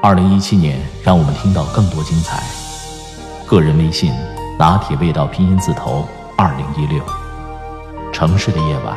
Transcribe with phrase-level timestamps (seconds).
[0.00, 2.40] 二零一七年，让我们听到更多精彩。
[3.48, 4.12] 个人微信：
[4.56, 7.02] 拿铁味道拼音字头二零一六。
[8.12, 8.96] 城市的夜晚，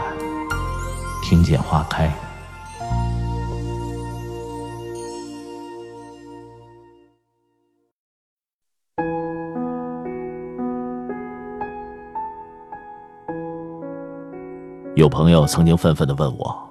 [1.24, 2.14] 听见花开。
[14.96, 16.70] 有朋友曾经愤愤地问我：“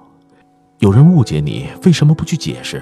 [0.79, 2.81] 有人误解你，为什么不去解释？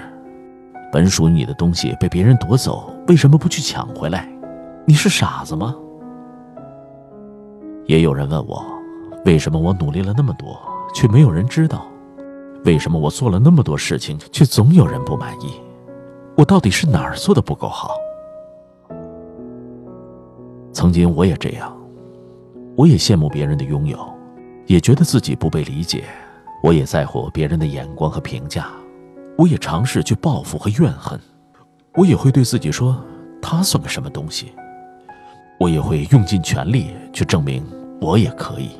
[0.92, 4.28] 本属于你的东西被别人夺走，为什么不去抢回来？
[4.86, 5.74] 你是傻子吗？”
[7.86, 8.64] 也有人问我
[9.26, 10.60] ：“为什么我努力了那么多，
[10.94, 11.86] 却没有人知道？
[12.64, 15.52] 为什么我做了那么多事情，却总有人不满意？
[16.36, 17.90] 我到底是哪儿做的不够好？”
[20.72, 21.76] 曾经我也这样，
[22.76, 23.98] 我也羡慕别人的拥有。
[24.66, 26.04] 也觉得自己不被理解，
[26.62, 28.68] 我也在乎别人的眼光和评价，
[29.40, 31.18] 我也尝试去报复和怨恨，
[31.94, 32.94] 我也会对自己说，
[33.40, 34.52] 他算个什么东西？
[35.58, 37.64] 我也会用尽全力去证明
[38.02, 38.72] 我也可以。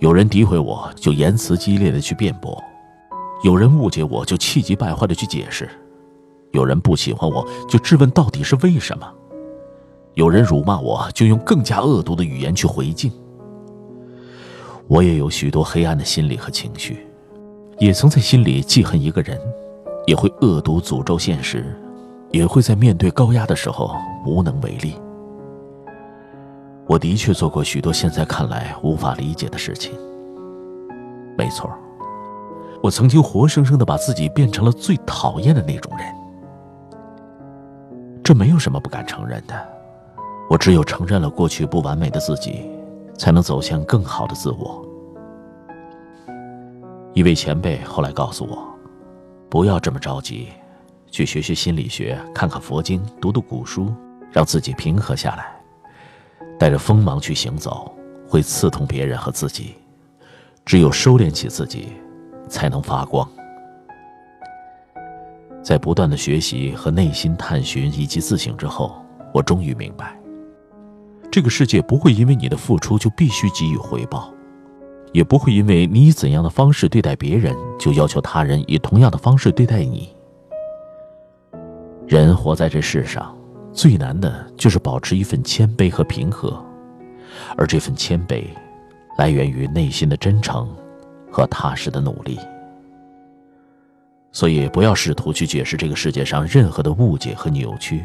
[0.00, 2.60] 有人诋毁我，就言辞激烈的去辩驳；
[3.44, 5.68] 有人误解我，就气急败坏的去解释；
[6.50, 9.06] 有人不喜欢我，就质问到底是为什么；
[10.14, 13.12] 有人辱骂我，就用更加恶毒的语言去回敬。
[14.88, 17.06] 我也有许多黑暗的心理和情绪，
[17.82, 19.36] 也曾在心里记恨一个人，
[20.06, 21.76] 也会恶毒诅咒现实，
[22.30, 24.94] 也会在面对高压的时候无能为力。
[26.86, 29.92] 我的确做过许多现在看来无法理解的事情。
[31.36, 31.68] 没错，
[32.84, 36.06] 我曾经活生生的把自己变成了最讨厌的那种人。
[38.22, 39.54] 这没有什么不敢承认的，
[40.48, 42.70] 我只有承认了过去不完美的自己。
[43.18, 44.84] 才能走向更好的自我。
[47.14, 48.66] 一位前辈后来告诉我，
[49.50, 50.48] 不要这么着急，
[51.10, 53.94] 去学学心理学，看看佛经，读读古书，
[54.30, 55.54] 让自己平和下来。
[56.58, 57.94] 带着锋芒去行走，
[58.26, 59.74] 会刺痛别人和自己。
[60.64, 61.88] 只有收敛起自己，
[62.48, 63.28] 才能发光。
[65.62, 70.16] 在不断的学习和内心探寻以及自省之后，我终于明白。
[71.30, 74.32] 这个世界不会因为你的付出就必须给予回报，
[75.12, 80.14] 也不会因为你以怎样的方式对待别人，就要求他人以同样的方式对待你。
[82.06, 83.36] 人活在这世上，
[83.72, 86.62] 最难的就是保持一份谦卑和平和，
[87.56, 88.44] 而这份谦卑，
[89.16, 90.68] 来源于内心的真诚
[91.30, 92.38] 和踏实的努力。
[94.30, 98.02] 所以，不要试图去解释这个世界上任何的误解和扭曲，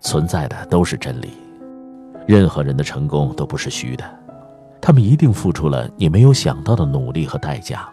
[0.00, 1.30] 存在的都是真理。
[2.26, 4.04] 任何人的成功都不是虚的，
[4.80, 7.88] 他们一定付出了你没有想到的努力和代价。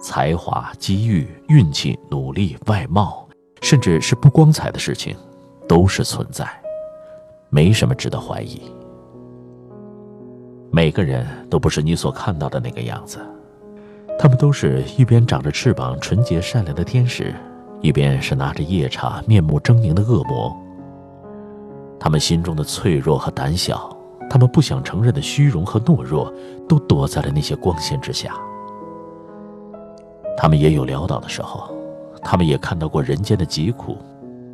[0.00, 3.28] 才华、机遇、运气、努力、外貌，
[3.60, 5.16] 甚至是不光彩的事情，
[5.68, 6.44] 都是存在，
[7.50, 8.60] 没什么值得怀疑。
[10.72, 13.18] 每个人都不是你所看到的那个样子，
[14.18, 17.32] 他们都是一边长着翅膀、纯洁善良的天使，
[17.80, 20.52] 一边是拿着夜叉、面目狰狞的恶魔。
[22.00, 23.96] 他们心中的脆弱和胆小，
[24.32, 26.32] 他们不想承认的虚荣和懦弱，
[26.66, 28.34] 都躲在了那些光线之下。
[30.38, 31.70] 他们也有潦倒的时候，
[32.22, 33.98] 他们也看到过人间的疾苦，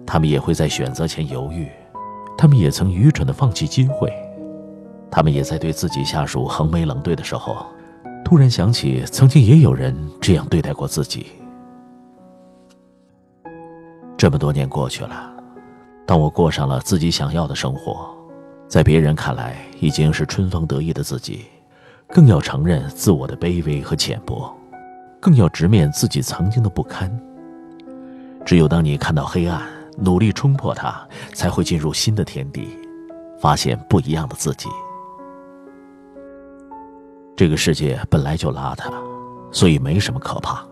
[0.05, 1.69] 他们也会在选择前犹豫，
[2.37, 4.13] 他们也曾愚蠢的放弃机会，
[5.13, 7.65] 他们也在对自己下属横眉冷对的时候，
[8.25, 11.27] 突然想起曾经也有人这样对待过自己。
[14.17, 15.33] 这么多年过去了。
[16.05, 18.13] 当我过上了自己想要的生活，
[18.69, 21.47] 在别人看来已经是春风得意的自己，
[22.09, 24.55] 更要承认自我的卑微和浅薄，
[25.19, 27.11] 更要直面自己曾经的不堪。
[28.45, 29.63] 只有当你看到黑暗，
[29.97, 31.01] 努力冲破它，
[31.33, 32.69] 才会进入新的天地，
[33.41, 34.69] 发现不一样的自己。
[37.35, 38.93] 这个世界本来就邋遢，
[39.51, 40.63] 所以没什么可怕。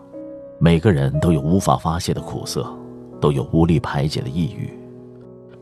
[0.58, 2.66] 每个人都有无法发泄的苦涩，
[3.20, 4.70] 都有无力排解的抑郁。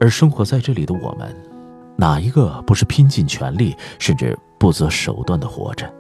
[0.00, 1.34] 而生活在这里的我们，
[1.96, 5.90] 哪一个不是拼尽全力，甚至不择手段的活着？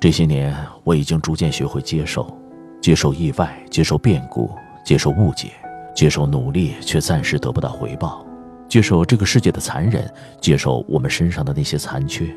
[0.00, 2.36] 这些年，我已经逐渐学会接受，
[2.80, 4.50] 接受意外，接受变故，
[4.84, 5.52] 接受误解，
[5.94, 8.24] 接受努力却暂时得不到回报，
[8.68, 10.08] 接受这个世界的残忍，
[10.40, 12.32] 接受我们身上的那些残缺。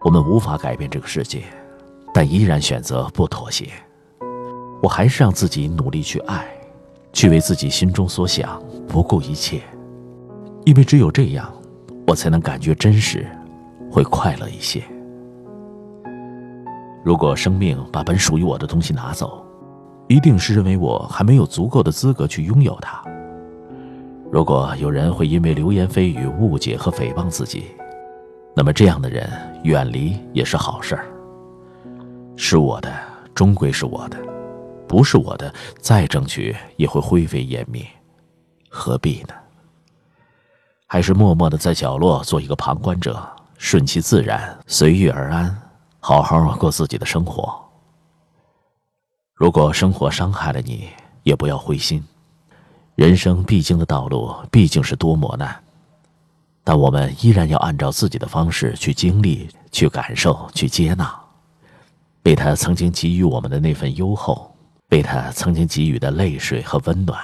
[0.00, 1.42] 我们无法改变这个世界，
[2.12, 3.68] 但依然选择不妥协。
[4.82, 6.44] 我还是让自己努力去爱，
[7.12, 9.62] 去为自己心中所想不顾一切，
[10.64, 11.52] 因为只有这样，
[12.06, 13.26] 我才能感觉真实，
[13.90, 14.82] 会快乐一些。
[17.04, 19.44] 如果生命把本属于我的东西拿走，
[20.08, 23.02] 一定是认为我还没有足够的资格去拥有它。
[24.30, 27.64] 如果有人会因为流言蜚语误解和诽谤自己，
[28.54, 29.28] 那么这样的人
[29.64, 31.04] 远离也是好事儿。
[32.36, 32.92] 是我的，
[33.34, 34.16] 终归是我的；
[34.86, 37.84] 不是我的，再争取也会灰飞烟灭，
[38.68, 39.34] 何必呢？
[40.92, 43.18] 还是默默的在角落做一个旁观者，
[43.56, 45.58] 顺其自然，随遇而安，
[46.00, 47.58] 好好过自己的生活。
[49.32, 50.90] 如果生活伤害了你，
[51.22, 52.04] 也不要灰心。
[52.94, 55.58] 人生必经的道路毕竟是多磨难，
[56.62, 61.10] 但我们依然要按照自己的方式去经历、去感受、去接纳，
[62.22, 64.54] 被他曾经给予我们的那份优厚，
[64.90, 67.18] 被他曾经给予的泪水和温暖。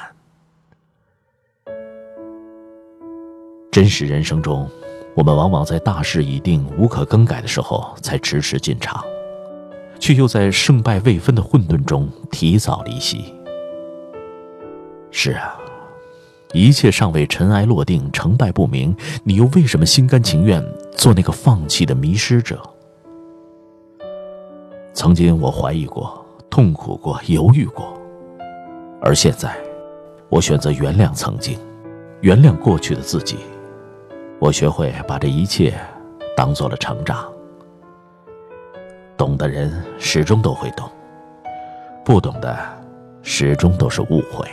[3.79, 4.69] 真实人生中，
[5.15, 9.01] 我们往往在大势已定、无可更改的时候才迟迟进场。
[10.01, 13.33] 却又在胜败未分的混沌中提早离席。
[15.13, 15.57] 是啊，
[16.53, 20.61] 一切尚未尘埃落定、成败不明，你又为什么心甘情愿
[20.97, 22.61] 做那个放弃的迷失者？
[24.93, 27.97] 曾经我怀疑过、痛苦过、犹豫过，
[29.01, 29.57] 而现在，
[30.29, 31.57] 我选择原谅曾经，
[32.23, 33.37] 原谅过去的自己。
[34.40, 35.75] 我学会把这一切
[36.37, 37.26] 当做了成长。
[39.17, 40.88] 懂的人始终都会懂，
[42.05, 42.56] 不懂的
[43.20, 44.49] 始终都是误会。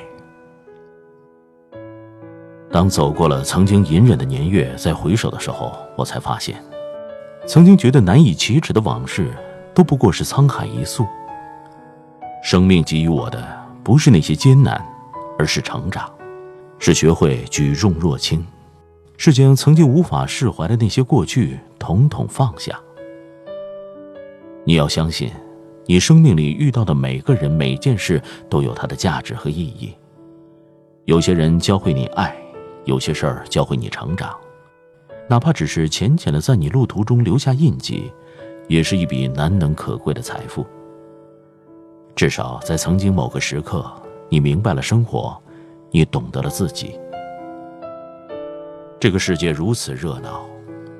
[2.71, 6.59] 当走过了曾经隐忍的年月，再回首的时候，我才发现，
[7.45, 9.31] 曾经觉得难以启齿的往事，
[9.73, 11.05] 都不过是沧海一粟。
[12.41, 13.39] 生命给予我的，
[13.83, 14.83] 不是那些艰难，
[15.37, 16.11] 而是成长，
[16.79, 18.45] 是学会举重若轻，
[19.17, 22.79] 是将曾经无法释怀的那些过去，统统放下。
[24.63, 25.31] 你要相信，
[25.85, 29.93] 你生命里遇到的每个人、每件事都有它的价值和意义。
[31.05, 32.35] 有些人教会你爱，
[32.85, 34.35] 有些事儿教会你成长，
[35.29, 38.11] 哪怕只是浅浅的在你路途中留下印记，
[38.67, 40.65] 也是一笔难能可贵的财富。
[42.15, 43.85] 至少在曾经某个时刻，
[44.29, 45.39] 你明白了生活，
[45.91, 46.97] 你懂得了自己。
[48.97, 50.45] 这个世界如此热闹，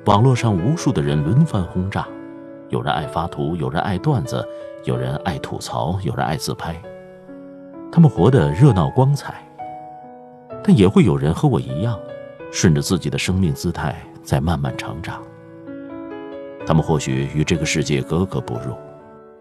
[0.06, 2.06] 网络上无数的人轮番轰炸。
[2.70, 4.46] 有人爱发图，有人爱段子，
[4.84, 6.76] 有人爱吐槽，有人爱自拍。
[7.92, 9.36] 他们活得热闹光彩，
[10.62, 11.98] 但也会有人和我一样，
[12.52, 15.24] 顺着自己的生命姿态在慢慢成长。
[16.68, 18.76] 他们或许与这个世界格格不入，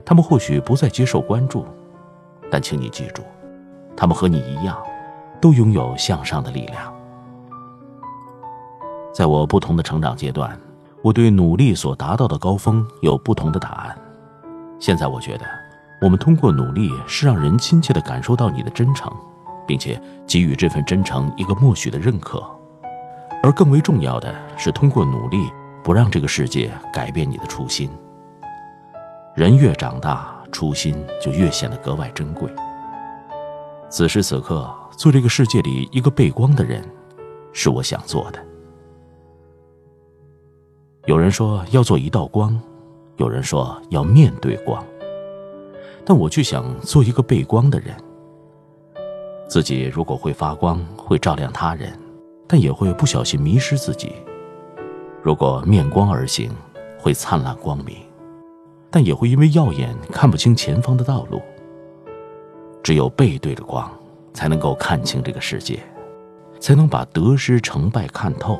[0.04, 1.66] 他们或许不再接受关注，
[2.50, 3.22] 但请你记住，
[3.96, 4.78] 他们和你一样，
[5.40, 6.94] 都拥有向上的力量。
[9.14, 10.58] 在我不同的成长阶段。
[11.02, 13.94] 我对努力所达到的高峰有不同的答案。
[14.80, 15.44] 现在我觉得，
[16.00, 19.12] 我们通过努力是让人亲切地感受到你的真诚，
[19.66, 22.42] 并且给予这份真诚一个默许的认可。
[23.42, 25.46] 而更为重要的是，通过努力
[25.82, 27.90] 不让这个世界改变你的初心。
[29.34, 32.50] 人越长大，初心就越显得格外珍贵。
[33.90, 36.82] 此时此刻，做这个世界里一个背光的人，
[37.52, 38.38] 是我想做的。
[41.06, 42.58] 有人说要做一道光，
[43.16, 44.82] 有人说要面对光，
[46.02, 47.94] 但我却想做一个背光的人。
[49.46, 51.92] 自己如果会发光，会照亮他人，
[52.48, 54.08] 但也会不小心迷失自己；
[55.22, 56.50] 如果面光而行，
[56.98, 57.96] 会灿烂光明，
[58.90, 61.38] 但也会因为耀眼看不清前方的道路。
[62.82, 63.90] 只有背对着光，
[64.32, 65.80] 才能够看清这个世界，
[66.58, 68.58] 才能把得失成败看透，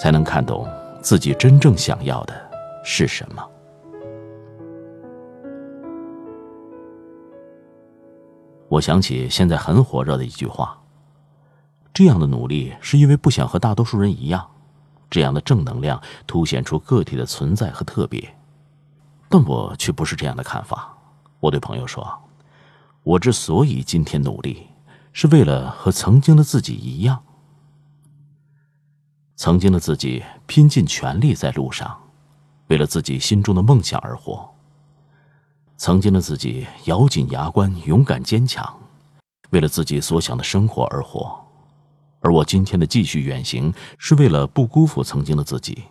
[0.00, 0.66] 才能看懂。
[1.06, 2.34] 自己真正想要的
[2.82, 3.48] 是什么？
[8.68, 10.76] 我想起现在很火热的一句话
[11.94, 14.44] ：“这样的努力是因为不想和大多数人一样，
[15.08, 18.28] 这样的正能量凸显出个体的存在和特别。”
[19.30, 20.92] 但我却不是这样的看法。
[21.38, 22.04] 我对朋友说
[23.04, 24.66] ：“我之所以今天努力，
[25.12, 27.22] 是为了和曾经的自己一样。”
[29.36, 31.94] 曾经的自己拼尽全力在路上，
[32.68, 34.48] 为了自己心中的梦想而活。
[35.76, 38.66] 曾经的自己咬紧牙关，勇敢坚强，
[39.50, 41.38] 为了自己所想的生活而活。
[42.20, 45.84] 而我今天的继续远行，是为了不辜负曾经的自己，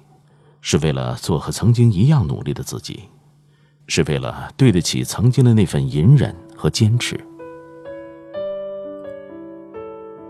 [0.60, 3.04] 是为了做和曾经一样努力的自己，
[3.86, 7.24] 是为了对得起曾经的那份隐忍和坚持。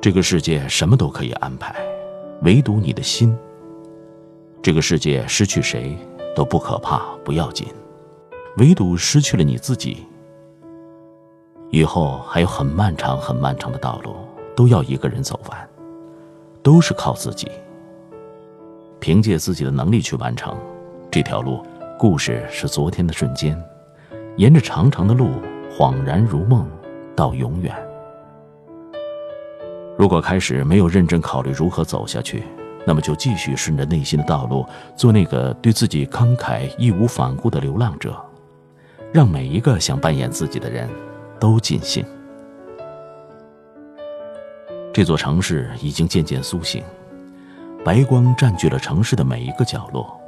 [0.01, 1.73] 这个世界什么都可以安排，
[2.41, 3.35] 唯独你的心。
[4.61, 5.97] 这个世界失去谁
[6.35, 7.67] 都不可怕，不要紧，
[8.57, 10.05] 唯独失去了你自己。
[11.69, 14.15] 以后还有很漫长、很漫长的道路，
[14.55, 15.69] 都要一个人走完，
[16.63, 17.49] 都是靠自己，
[18.99, 20.55] 凭借自己的能力去完成
[21.11, 21.61] 这条路。
[21.97, 23.61] 故事是昨天的瞬间，
[24.37, 25.29] 沿着长长的路，
[25.71, 26.67] 恍然如梦，
[27.15, 27.73] 到永远。
[29.97, 32.43] 如果开始没有认真考虑如何走下去，
[32.85, 38.15] 那么就继续顺着内心的道路，做那个对自己慷慨、义无反顾的流浪者，
[39.13, 40.89] 让每一个想扮演自己的人
[41.39, 42.05] 都尽兴。
[44.93, 46.83] 这座城市已经渐渐苏醒，
[47.83, 50.19] 白光占据了城市的每一个角落，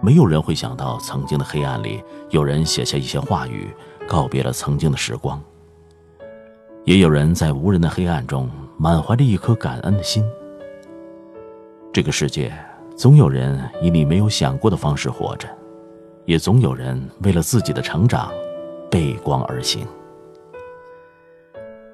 [0.00, 3.68] 没有人会想到曾经的黑暗里，有人写下一些话语，
[4.08, 5.40] 告别了曾经的时光。
[6.84, 8.50] 也有人在无人的黑暗中。
[8.76, 10.24] 满怀着一颗感恩的心。
[11.92, 12.52] 这个世界
[12.96, 15.48] 总有人以你没有想过的方式活着，
[16.24, 18.32] 也总有人为了自己的成长
[18.90, 19.86] 背光而行。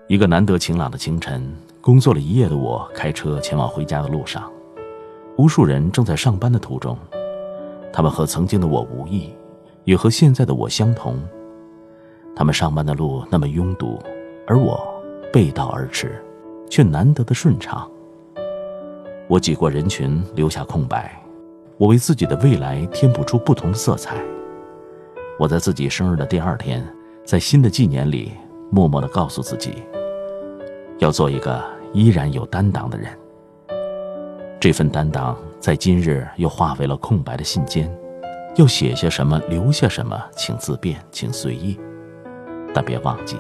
[0.09, 4.51] 一个难得晴朗的清晨，工作了一夜的我开车前往回家的路上，
[5.37, 6.97] 无数人正在上班的途中，
[7.93, 9.33] 他们和曾经的我无异，
[9.85, 11.21] 也和现在的我相同。
[12.35, 14.03] 他们上班的路那么拥堵，
[14.47, 14.83] 而我
[15.33, 16.21] 背道而驰。
[16.71, 17.87] 却难得的顺畅。
[19.29, 21.15] 我挤过人群，留下空白。
[21.77, 24.17] 我为自己的未来添补出不同的色彩。
[25.39, 26.87] 我在自己生日的第二天，
[27.25, 28.33] 在新的纪年里，
[28.71, 29.83] 默默地告诉自己，
[30.99, 31.63] 要做一个
[31.93, 33.11] 依然有担当的人。
[34.61, 37.89] 这份担当在今日又化为了空白的信笺。
[38.57, 41.79] 要写下什么，留下什么，请自便，请随意。
[42.75, 43.37] 但别忘记，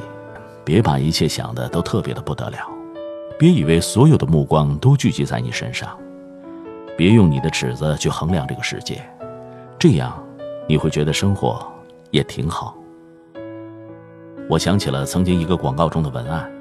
[0.64, 2.58] 别把一切想的都特别的不得了。
[3.40, 5.98] 别以为所有的目光都聚集在你身上，
[6.94, 9.02] 别用你的尺子去衡量这个世界，
[9.78, 10.12] 这样
[10.68, 11.66] 你会觉得生活
[12.10, 12.76] 也挺好。
[14.46, 16.52] 我想起了曾经一个广告中的文案：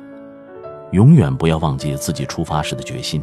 [0.92, 3.22] 永远不要忘记自己出发时的决心，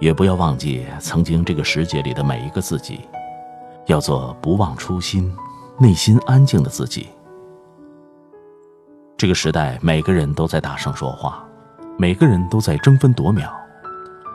[0.00, 3.00] 也不要忘记曾经这个世界里的每一个自己，
[3.88, 5.30] 要做不忘初心、
[5.78, 7.08] 内心安静的自己。
[9.18, 11.46] 这个时代，每个人都在大声说话。
[11.96, 13.48] 每个人都在争分夺秒，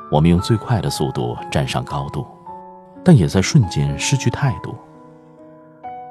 [0.09, 2.25] 我们用最快的速度站上高度，
[3.03, 4.73] 但也在瞬间失去态度。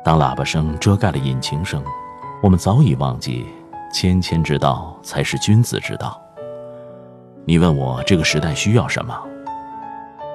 [0.04, 1.82] 当喇叭声遮盖了引擎声，
[2.42, 3.46] 我们早已忘记
[3.90, 6.20] 谦谦之道才是君子之道。
[7.46, 9.18] 你问我这个时代需要什么？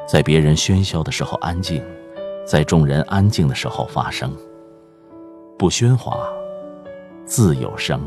[0.08, 1.84] 在别人喧嚣的时候安静，
[2.44, 4.36] 在众人安静的时候发声。
[5.60, 6.18] 不喧哗，
[7.24, 8.02] 自有声。